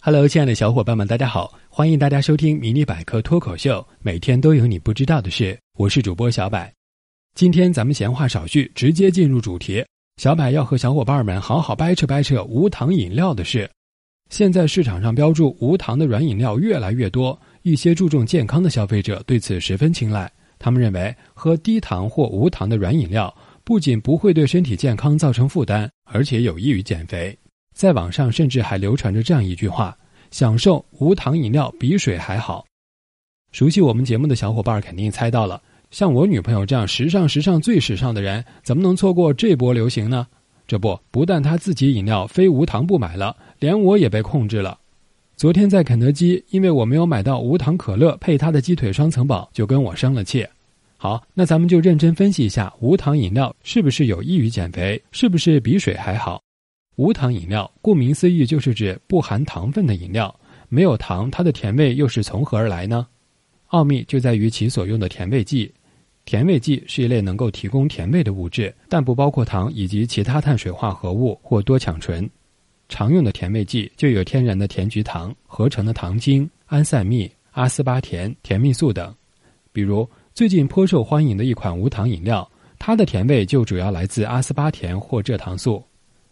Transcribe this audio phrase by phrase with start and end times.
[0.00, 1.58] Hello，亲爱的小伙伴们，大家好！
[1.68, 5.58] 欢迎大家收听《迷你百科脱口秀》，每天都有你不知道的事。
[5.76, 6.56] 我是主播小柏。
[7.34, 9.84] 今天咱们闲话少叙，直接进入主题。
[10.18, 13.68] 小柏要和小伙伴们好好掰扯掰扯无糖饮料的事。
[14.30, 20.30] 现在市场上标注无糖的软饮料越来越多，一些注重健康的消费者对此十分青睐。
[20.60, 23.34] 他们认为，喝低糖或无糖的软饮料
[23.64, 27.36] 不仅不会对身体健康造成负担，而且有益于减肥。
[27.78, 29.96] 在网上甚至还流传着这样一句话
[30.32, 32.66] ：“享受无糖饮料比水还好。”
[33.52, 40.26] 熟悉我们节目的小伙伴肯定猜到了，像我女朋友这样时尚、时尚最时尚的人，怎么能错过这波流行呢？
[40.66, 44.76] 这不，不但她自己饮料非无糖不买了，连我也被控制了。
[45.36, 50.44] 昨天在肯德基，因为我没有买到无糖可乐配他的鸡腿双层堡，就跟我生了气。
[50.96, 55.00] 好，那咱们就认真分析一下，无糖饮料是不是有益于减肥？
[55.12, 56.42] 是不是比水还好？
[56.98, 60.34] 无糖饮料，顾名思义就是指不含糖分的饮料。
[60.68, 63.06] 没有糖，它的甜味又是从何而来呢？
[63.68, 65.72] 奥秘就在于其所用的甜味剂。
[66.24, 72.28] 甜味剂是一类能够提供甜味的物质，但不包括糖以及其他碳水化合物或多羟醇。
[72.88, 79.14] 常用的甜味剂就有天然的甜菊糖、合成的糖精、安赛蜜、阿斯巴甜、甜蜜素等。
[79.72, 85.80] 比如最近颇受欢迎的一款无糖饮料，它的甜味就主要来自阿斯巴甜或蔗糖素。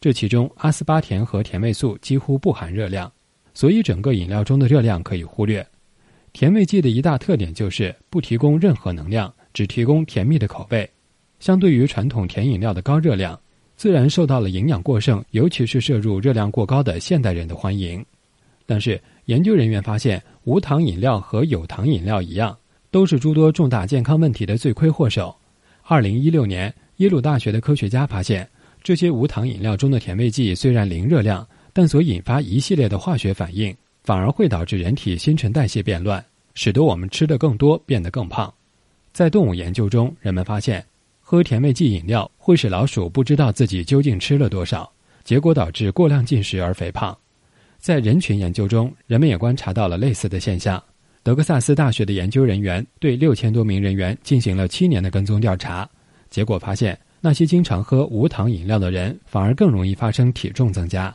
[0.00, 3.10] 这其中，阿斯巴甜和甜味素几乎不含热量，
[3.52, 5.66] 所以整个饮料中的热量可以忽略。
[6.32, 10.88] 甜味剂的一大特点就是不提供任何能量，只提供甜蜜的口味。
[11.40, 13.36] 相对于传统甜饮料的高热量，
[13.74, 18.04] 自然受到了营养过剩，尤其是摄入热量过高的现代人的欢迎。
[18.66, 22.56] 但是，研究人员发现，无糖饮料和有糖饮料一样，
[22.92, 25.34] 都是诸多重大健康问题的罪魁祸首。
[25.82, 28.48] 二零一六年，耶鲁大学的科学家发现。
[28.82, 38.52] 这些无糖饮料中的甜味剂虽然零热量，但所引发一系列的化学反应，反而会导致人体新陈代谢变乱，使得我们吃的更多，变得更胖。
[39.12, 40.84] 在动物研究中，人们发现，
[41.20, 44.90] 喝甜味剂饮料会使老鼠不知道自己究竟吃了多少，
[45.24, 47.16] 结果导致过量进食而肥胖。
[47.78, 50.82] 在人群研究中，人们也观察到了类似的现象。
[51.22, 55.88] 德克萨斯大学的研究人员对六千多名人员进行了七年的跟踪调查，
[56.30, 56.98] 结果发现。
[57.20, 61.14] 那些经常喝无糖饮料的人，反而更容易发生体重增加。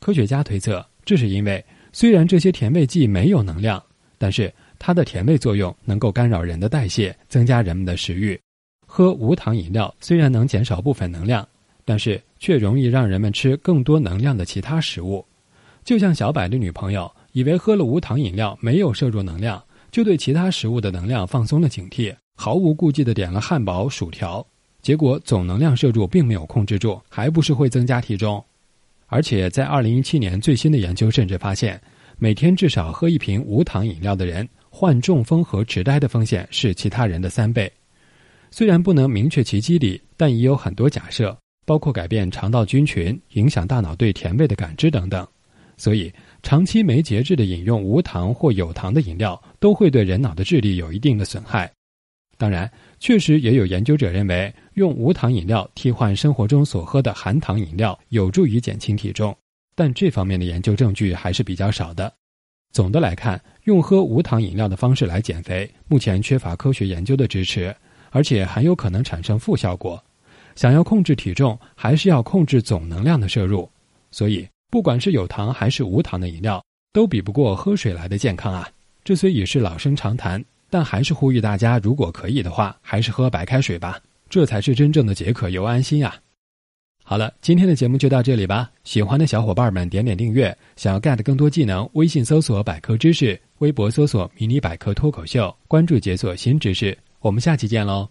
[0.00, 3.82] 科学家推测，这是因为虽然这些甜味剂没有能量，
[4.18, 8.38] 但是它的甜味作用能够干扰人的代谢，增加人们的食欲。
[8.86, 11.46] 喝无糖饮料虽然能减少部分能量，
[11.84, 15.24] 但是却容易让人们吃更多能量的其他食物。
[15.84, 24.46] 就像小柏的女朋友，以为喝了无糖饮料没有摄入能量，就对其他食物的能量放松了警惕，毫无顾忌地点了汉堡、薯条。
[24.84, 28.44] 结果总能量摄入并没有控制住，还不是会增加体重。
[29.06, 31.80] 而且在二零一七年最新的研究甚至发现，
[32.18, 37.72] 每天至少喝一瓶无糖饮料的人，患中风和痴呆的风险是其他人的三倍。
[38.50, 41.34] 虽然不能明确其机理，但也有很多假设，
[41.64, 45.26] 包括改变肠道菌群、影响大脑对甜味的感知等等。
[45.78, 46.12] 所以，
[46.42, 51.72] 长期没节制的饮用无糖或有糖的饮料，都会对人脑的智力有一定的损害。
[52.36, 52.70] 当然，
[53.00, 54.52] 确实也有研究者认为。
[54.74, 59.36] 用无糖饮料替换生活中所喝的含糖饮料，有助于减轻体重，
[59.74, 62.12] 但这方面的研究证据还是比较少的。
[62.72, 67.74] 总的来看，用喝无糖饮料的方式来减肥，目前缺乏科学研究的支持，
[68.10, 70.02] 而且很有可能产生负效果。
[70.56, 73.70] 想要控制体重，还是要控制总能量的摄入。
[74.10, 78.68] 所以，不管是有糖还是无糖的饮料，都比不过喝水来的健康啊！
[79.04, 84.00] 这虽已是老生常谈，但还是呼吁大家，如果可以的话，还是喝白开水吧。
[84.34, 86.12] 这才是真正的解渴又安心呀！
[87.04, 88.68] 好了，今天的节目就到这里吧。
[88.82, 96.98] 喜欢的小伙伴们点点订阅，想要 get 更多技能，微信搜索百科知识，微博搜索迷你百科脱口秀，关注解锁新知识。
[97.20, 98.08] 我们下期见喽！